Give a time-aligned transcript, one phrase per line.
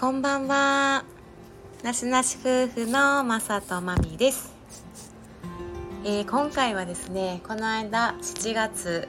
[0.00, 1.04] こんばんは。
[1.82, 4.54] なしなし夫婦のまさとまみです、
[6.04, 9.08] えー今回はですね、この間7月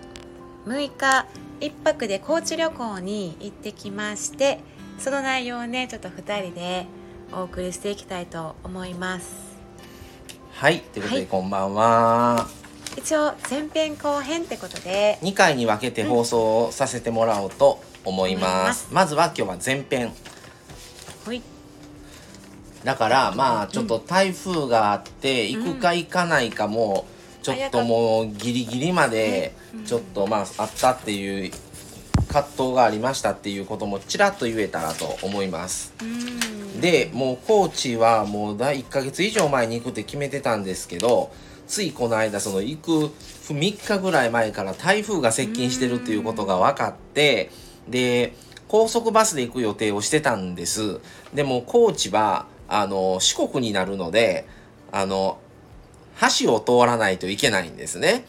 [0.66, 1.28] 6日
[1.62, 4.62] 一泊で高知旅行に行ってきまして、
[4.98, 6.88] その内容をね、ちょっと2人で
[7.34, 9.60] お送りしていきたいと思います。
[10.54, 12.48] はい、ということで、はいこんばんは。
[12.98, 18.63] 一応前編後編ってことで、2回に分けて放送させてもらおうと思いま。
[18.63, 20.12] ますまずは今日は前編。
[22.84, 27.05] だから、まあ、ちょっと台風があって、行くか行かないかも、
[27.42, 29.54] ちょっともうギリギリまで、
[29.86, 31.52] ちょっとまあ、あったっていう
[32.30, 35.94] 葛藤がありましたっていうこともちらっと言えたらと思います。
[36.80, 41.32] でもう高知はもう第1ヶ月以上前に行くって決めてたんですけど
[41.68, 42.91] ついこの間その行く
[43.50, 47.52] 3日ぐらい前から台風が接近してるっていうことが分かって
[47.90, 48.34] で
[48.68, 50.99] 高速バスで行く予定をしてたんです。
[51.34, 54.48] でも高知はあの四国になるので
[54.91, 55.39] あの
[56.41, 58.25] 橋を通らないといけないんですね。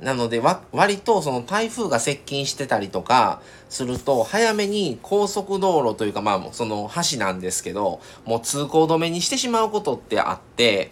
[0.00, 0.40] なので
[0.72, 10.90] 割とその台風が接近してたりとかすると早めに高速道路というかまあその橋なんですけどもう通行止めにしてしまうことってあって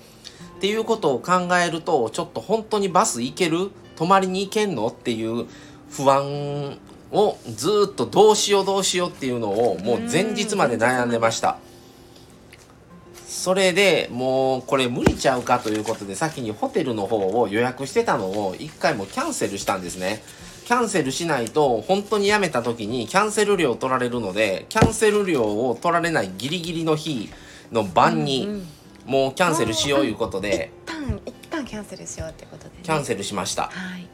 [0.59, 3.71] っていうことを考えるとちょっと本当にバス行ける？
[3.97, 4.89] 泊まりに行けんの？
[4.89, 5.47] っていう
[5.91, 6.77] 不安
[7.13, 11.59] をずっとどうしようどうしようっていうのをもう前日まで悩んでました。
[13.39, 20.25] それでもうこれ無理ちゃうかということで先にホテルの方を予約してたのを一回もキャンセルしたんですね。
[20.67, 27.31] キャンセルしないと本当に辞めた時にキャンセル料取られるのでキャンセル料を取られないギリギリの日
[27.71, 28.67] の晩うんうにん
[29.07, 33.69] もうキャンセルしよういうことで一旦一旦キャンセルしようってことで、ね、キャンセルしました。
[33.69, 34.09] はい。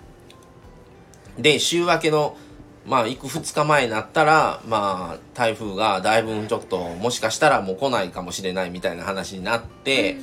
[1.43, 2.37] で週明けの
[2.87, 10.17] まあ行く2日前になったらまあ台風がだいぶちょっともしかしたらもう来ないかもしれないみたいな話になって、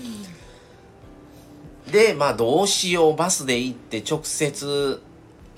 [1.92, 5.02] でまあどうしようバスで行って直接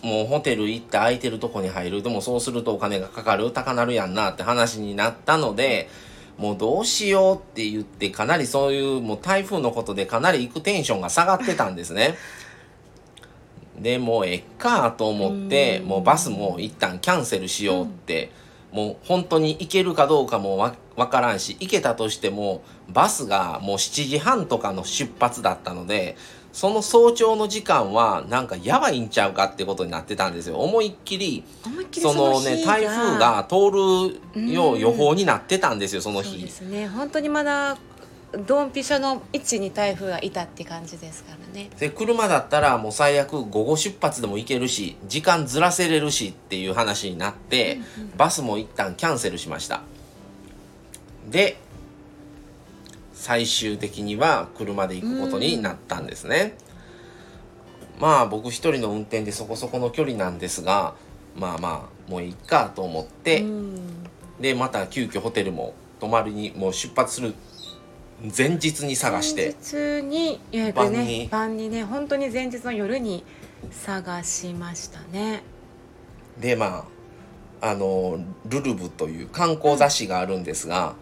[0.02, 5.90] もうホテル行って空いてるとこに入るでもそうするとお金がかかる高なるやんなって話になったので
[6.38, 12.16] もうどうしようって言ってかなりそういうもう台風のことでかなり行くテンションが下がってたんですね。
[13.84, 15.88] でもうえっかと思ってうん。
[15.88, 18.32] もうバスも一旦キャンセルしようって、
[18.72, 26.16] もう本当に行けるかどうかもわわからんし行けたとしてもバスがもう7時半とかの出発だったので
[26.52, 30.58] その早朝の時間はなんかやばいんちゃうかってことになってたんですよ。
[30.58, 31.44] 思いっきり
[31.92, 33.72] その日ね台風が通
[34.36, 36.48] るよう予報になってたんですよその日。
[36.48, 36.88] すね。
[36.88, 37.78] 本当にまだ
[38.48, 41.70] ドンピシャの位置に台風がいたって感じですからね。
[41.80, 47.80] で車だったらもう最悪午後出発でも行けるし時間ずらせれるしっていう話になって、
[48.18, 49.82] バスも一旦キャンセルしました。
[51.30, 51.58] で
[53.14, 56.58] 最終的には車で行くことになったんですね、
[58.00, 60.96] まあ僕一人の運転でそこそこの距離なんですが
[61.38, 63.80] まあまあもういいかと思って、うん。
[64.42, 67.34] でまた急遽ホテルも泊まりにもう出発する
[68.24, 69.54] 前日に探して。
[69.70, 71.28] 前日に予約晩ねに。
[71.30, 73.26] 晩にね本当に前日の夜に
[73.70, 75.44] 探しましたね。
[76.40, 76.88] でま
[77.62, 80.96] ああのルルブという観光雑誌があるんですが、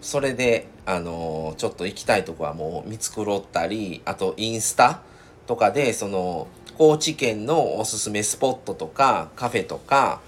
[0.00, 5.00] それであのちょっと行きたいとこはもう見繕ったりあとインスタ
[5.46, 10.20] とかでその高知県のおすすめスポットとかカフェとか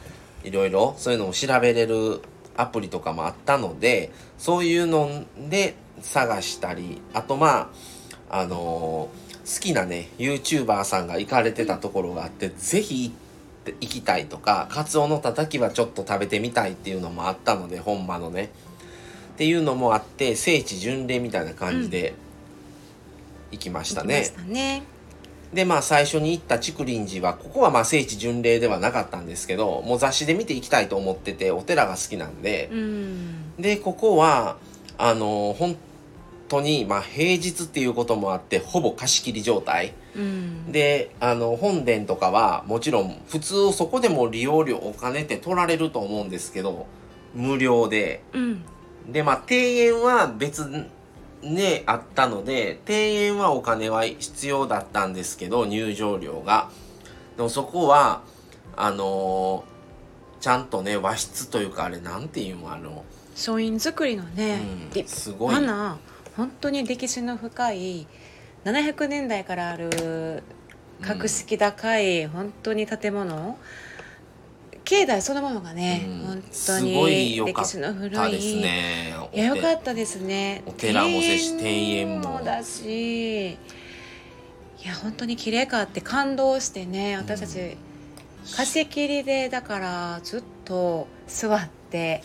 [0.42, 2.20] いろいろそういうのを調べれる
[2.60, 7.70] アプリとかもあったのでそういうので探したりあとま
[8.30, 9.10] ああの好
[9.60, 13.14] きなね YouTuber さんが行かれてたところがあってぜひ行っ
[13.64, 18.50] て行きたいとかカツオのたたきはちょっと食べてみたいっていうのもあったので本場のね。
[19.34, 22.12] っていうのもあって聖地巡礼みたいな感じで
[23.52, 24.20] 行きましたね。
[24.20, 24.99] 行きましたね
[25.52, 33.56] でまあ最初に行った竹林寺はここはまあ聖地巡礼ではなかったんですけどもう雑誌で見ていきたいと思っててお寺が好きなんで、うん。
[33.58, 34.56] でここは
[34.96, 35.76] あの本
[36.48, 39.94] 当にまあ平日っていうこともあってほぼ貸し切り状態。
[40.14, 40.70] うん。
[40.70, 46.86] であの本殿とかはもちろん普通そこでも利用料お金って取られると思うんですけど
[47.34, 48.22] 無料で。
[48.32, 48.62] うん。
[49.08, 50.86] でまあ庭園は別
[51.42, 56.70] ねあったので庭園はお金は必要だったんですけど入場料が。
[57.36, 58.22] でもそこは
[58.76, 59.70] あのー
[60.40, 63.04] ちゃんとね和室というかあれなんていうのあの、
[63.36, 65.54] 書院作りのね、うん、立すごい。
[65.54, 65.98] 派な
[66.36, 68.06] 本当に歴史の深い
[68.64, 70.42] 700年代からある
[71.02, 73.58] 格式高い本当に建物
[74.90, 76.26] 境内そのものがね、うん。
[76.26, 77.36] 本当に。
[77.46, 78.10] 歴史の古い。
[78.10, 80.64] たですねいやよかったですね。
[80.66, 82.40] お寺もせし庭園も。
[82.44, 83.50] だし。
[83.50, 83.56] い
[84.82, 87.76] や本当に綺麗かって感動してね私たち、
[88.56, 92.24] 貸し切りでだからずっと座って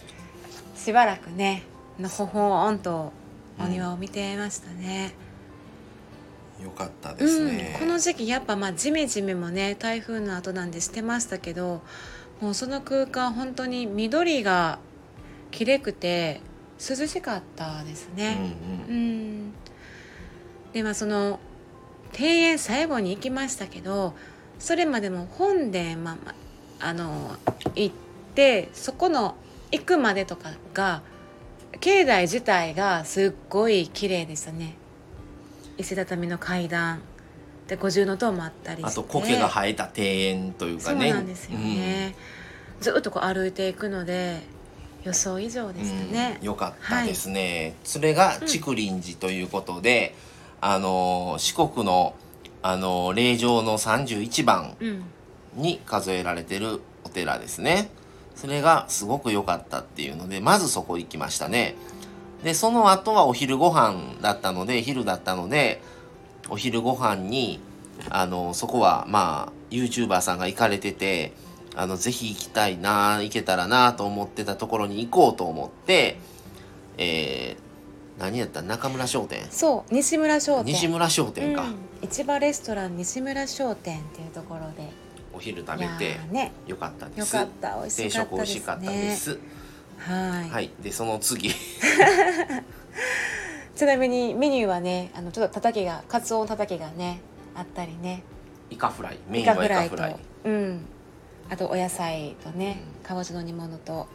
[0.76, 1.64] しばらくね
[2.00, 3.12] のほほんと
[3.60, 5.14] お庭を見てましたね、
[6.64, 7.30] よかったでうん。
[7.30, 11.82] すね、この時期やっぱまあジメジメもね台風の後なんでしてましたけど
[12.42, 14.80] もうその空間本当に緑が
[15.52, 16.42] きれくて
[16.80, 18.56] 涼しかったですね。
[18.90, 19.00] うんうん。
[19.00, 19.54] うん
[20.74, 21.40] でまあその
[22.18, 24.14] 庭園最後に行きましたけど
[24.60, 26.32] それまでも本殿、まあま
[26.82, 27.38] あ、あの
[27.76, 27.96] 行っ
[28.36, 29.36] てそこの
[29.72, 31.02] 行くまでとかが
[31.80, 34.76] 境内自体がすっごい綺麗でしたね。
[35.78, 37.02] 石畳の階段
[37.68, 41.10] で五重塔もあったりあと苔が生えた庭園というかね。
[41.10, 42.16] そうなんですよね、
[42.80, 44.42] ずっとこう歩いていくので
[45.04, 46.38] 予想以上でしたね。
[46.42, 50.16] うん、よかったですね、それが竹林寺ということで、
[50.62, 52.16] あのー四国の、
[52.62, 55.04] あのー霊場の31番うん。
[55.56, 57.90] に数えられてるお寺ですね。
[58.36, 61.76] それがすごく良かったっていうのでまずそこ行きましたね。
[62.44, 65.82] でその後はお昼ご飯だったので昼だったので
[66.50, 67.60] お昼ご飯に
[68.10, 71.34] あのそこはまあ YouTuber さんが行かれてて
[71.76, 76.18] あのぜひ行きたいな行けたらなと思ってたところに行こうと思って
[76.98, 78.62] えー、何やった？
[78.62, 79.46] 中村商店？
[79.52, 80.74] そう西村商店。
[80.74, 81.66] 西村商店か、う
[82.06, 84.90] ん、市場レストラン西村商店っていうところで。
[85.34, 86.54] お昼食べてーね。
[86.66, 87.36] よかったです。
[87.36, 87.76] よかった。
[87.78, 88.38] 美味定しかったですね。
[88.38, 89.40] 食美味しかったです。
[89.98, 90.50] はい。
[90.50, 91.50] はい、でその次
[93.75, 97.19] ちなみにメニューはねあのちょっとたたきがカツオのたたきがね
[97.54, 98.24] あったりね。
[98.69, 100.18] イカフライメイインはイカカフライとフライ。
[100.45, 100.86] うん。
[101.50, 104.07] あとお野菜とねかぼちゃの煮物と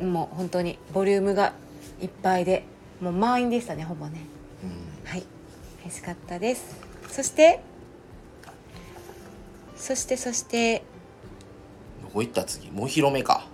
[0.00, 1.52] もう本当にボリュームが
[2.00, 2.64] いっぱいで
[3.00, 4.20] もう満員でしたねほぼね。
[4.62, 5.10] うん。
[5.10, 5.24] はい。
[5.82, 6.76] 美味しかったです。
[7.08, 7.60] そして
[9.76, 10.82] そしてそして
[12.02, 12.70] どこ行った次？
[12.70, 13.46] もう広めか。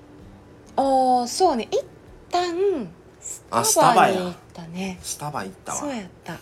[0.76, 1.69] ああそうね。
[1.73, 1.82] 一
[2.31, 2.55] 旦
[3.51, 4.99] あスタバに行ったね。
[5.03, 5.79] スタバ行ったわ。
[5.79, 6.39] そうやった。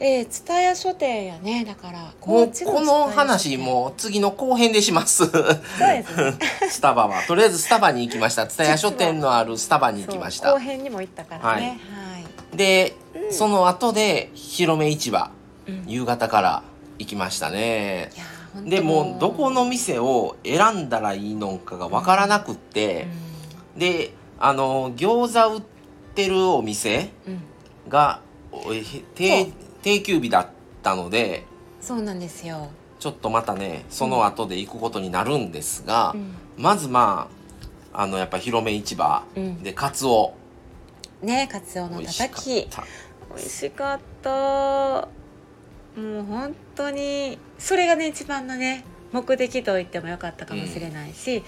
[0.00, 1.64] えー、蔦屋書店やね。
[1.64, 3.58] だからもうこの話店。
[3.58, 5.26] もう次の後編でします。
[5.26, 6.38] そうですね。
[6.70, 7.22] スタバは。
[7.22, 8.46] とりあえずスタバに行きました。
[8.46, 10.52] 蔦屋書店のあるスタバに行きました。
[10.52, 11.80] 後編にも行ったからね。
[11.92, 12.18] は
[12.54, 13.32] い、で、うん。
[13.32, 15.30] その後で広め市場
[15.66, 15.84] うん。
[15.88, 16.62] い夕方から
[16.98, 18.12] 行きましたね。
[18.64, 23.06] でもうどこの店を選んだらいいのかが分からなくって、
[23.76, 25.62] であの餃子売っ
[26.14, 27.40] てるお店うん、うん、
[27.88, 28.20] が
[28.52, 28.82] おえ
[29.14, 29.52] 定
[29.82, 30.48] 定休日だっ
[30.82, 31.44] たので
[31.80, 32.68] そうなんですよ、
[32.98, 36.34] ちょっとまたねその後で行くことになるんですが、うん。
[36.56, 37.28] まずま
[37.92, 40.34] ああのやっぱ広め市場うん、でカツオ。
[41.22, 42.68] ねカツオのたたき。
[43.30, 45.08] 美味しかった。
[46.00, 51.42] もう本当にそれがね一番のね目的と言ってもよかったかもしれないし、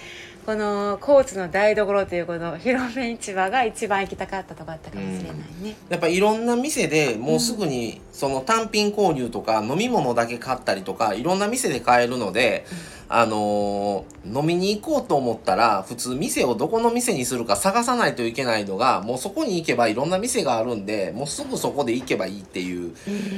[0.46, 5.76] この高知の台所というこの広め市場が一番行きたかったとこだったかもしれないね。
[5.88, 12.64] やっぱいろんな店でもうすぐにその単品購入とか飲み物だけ買ったりとかいろんな店で買えるので、
[13.08, 22.94] あのー飲みに行こうと思ったら普通店をどこの店にするか探さないといけないのがもうそこに行けばいろんな店があるんでもうすぐそこで行けばいいっていう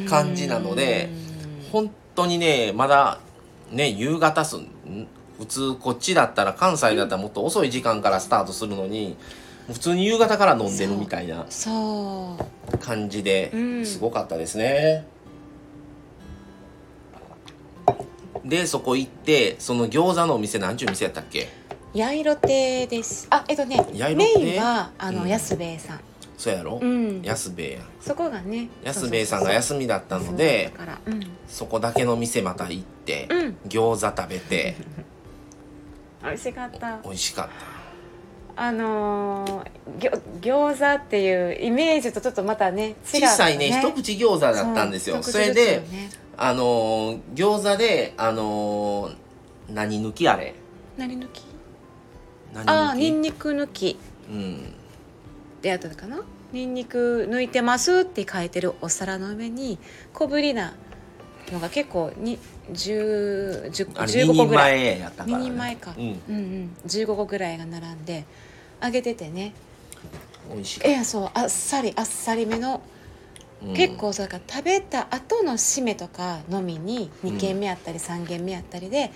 [0.08, 1.08] 感じなので
[1.70, 3.20] 本当にねまだ
[3.70, 4.66] ね夕方すん
[5.38, 9.16] 普通こっちだったら関西だったらもっと遅い時間からスタートするのに
[9.72, 11.46] 普通に夕方から飲んでるみたいな
[12.80, 15.06] 感じでうんすごかったですね。
[18.44, 21.48] でそこ行ってその餃子のお店なんちゅう店やったっけ？
[21.94, 23.28] 八色亭です。
[23.30, 24.14] あえっとね八色亭？
[24.16, 25.28] メインはあの、うん。
[25.28, 26.00] 安兵衛さん、
[26.36, 30.72] そうやろ、うん、安兵衛やそこがね安兵衛さんが休みだったのだで
[31.46, 34.74] そこだけの店また行って、うん、餃子食べて
[36.22, 36.98] 美味しかった。
[37.02, 37.48] 美味しかっ
[38.54, 40.12] あのー、ぎょ
[40.42, 45.22] 餃子っていうイメージとちょっとまたね違たった小さいね一口餃子だったんですよ。
[45.22, 45.82] それで
[46.36, 49.16] あのー餃子であのー
[49.70, 50.54] 何抜きあれ？
[50.98, 51.44] 何抜き？
[52.52, 53.98] 何ああ抜きニンニク抜き。
[54.28, 54.74] うん。
[55.62, 56.20] でやったのかな？
[56.52, 59.78] ニンニク抜いてますって書いてるお皿の上に
[60.12, 60.74] 小ぶりな
[61.50, 62.38] のが結構に
[62.72, 64.72] 10 10あれ15 2個人ぐらい。
[64.72, 65.94] 前やったから、ね、2人前か。
[65.96, 66.04] うん。
[66.04, 66.70] うんうん。
[66.86, 68.24] 15個ぐらいが並んで
[68.82, 69.52] 揚げててね。
[70.52, 72.80] 美味しかっえやそうあっさりあっさりめの、
[73.60, 73.74] た、うん。
[73.74, 79.10] 結構そうだから食べた後の締めとか飲みに2軒目あったり3軒目あったりで、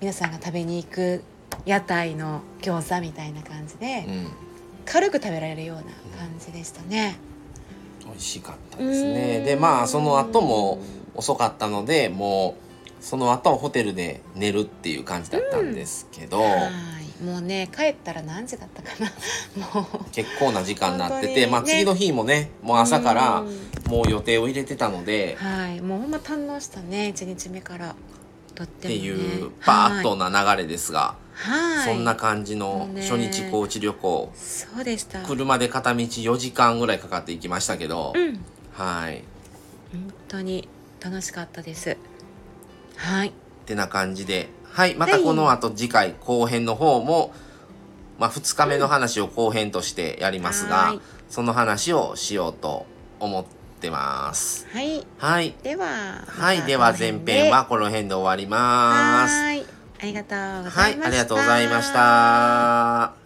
[0.00, 1.22] 皆さんが食べに行く
[1.64, 4.26] 屋台の餃子みたいな感じで、うん。
[4.86, 5.82] 軽く食べられるような
[6.18, 7.16] 感じでしたね。
[8.04, 9.40] 美味しかったですね。
[9.40, 10.78] でまあその後も
[11.14, 12.64] 遅かったのでもう
[13.04, 17.22] その後はホテルで寝るっていう感じだったんですけど、はい。
[17.22, 19.12] もうね帰ったら何時だったかな。
[19.82, 20.10] もう。
[20.10, 21.46] 結構な時間になってて、ね。
[21.46, 23.74] まあ次の日もねもう朝からうん。
[23.90, 25.82] もう予定を入れてたので、はい。
[25.82, 27.94] もうほんま堪能したね一日目から。
[28.54, 33.02] とっても、ね、っていうバーッとな流れですが、はい、そんな感じのね。
[33.02, 34.32] 初日高知旅行。
[34.34, 35.20] そうでした。
[35.22, 38.40] 車で片道4時間ぐらいかかって行きましたけど、うん。
[38.72, 39.24] はい。
[39.92, 40.68] 本当に
[41.04, 41.98] 楽しかったです。
[42.96, 43.28] はい。
[43.28, 43.32] っ
[43.66, 44.48] てな感じで。
[44.64, 47.32] はいまたこの後次回後編の方も、
[48.18, 51.00] まあ、2日目の話を後編としてやりますが、はい。
[51.28, 52.86] その話をしようと
[53.20, 53.44] 思っ
[53.80, 54.66] てます。
[54.72, 55.06] はい。
[55.18, 55.54] はい。
[55.62, 55.86] では
[56.26, 59.34] はい、では前編はこの辺で終わります。
[59.34, 59.64] はい。
[60.00, 60.80] ありがとうございました。
[60.80, 63.23] はい、ありがとうございました。